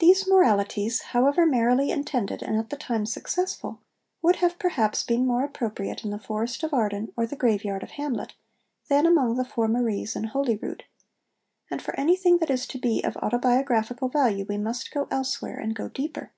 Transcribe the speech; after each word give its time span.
These 0.00 0.28
moralities, 0.28 1.00
however 1.16 1.46
merrily 1.46 1.90
intended 1.90 2.42
and 2.42 2.58
at 2.58 2.68
the 2.68 2.76
time 2.76 3.06
successful, 3.06 3.80
would 4.20 4.36
have 4.36 4.58
perhaps 4.58 5.02
been 5.02 5.26
more 5.26 5.44
appropriate 5.44 6.04
in 6.04 6.10
the 6.10 6.18
Forest 6.18 6.62
of 6.62 6.74
Arden 6.74 7.10
or 7.16 7.24
the 7.24 7.36
graveyard 7.36 7.82
of 7.82 7.92
Hamlet, 7.92 8.34
than 8.90 9.06
among 9.06 9.36
the 9.36 9.46
four 9.46 9.66
Maries 9.66 10.14
in 10.14 10.24
Holyrood; 10.24 10.84
and 11.70 11.80
for 11.80 11.98
anything 11.98 12.36
that 12.36 12.50
is 12.50 12.66
to 12.66 12.78
be 12.78 13.02
of 13.02 13.16
autobiographical 13.16 14.10
value 14.10 14.44
we 14.46 14.58
must 14.58 14.90
go 14.92 15.08
elsewhere 15.10 15.58
and 15.58 15.74
go 15.74 15.88
deeper. 15.88 16.32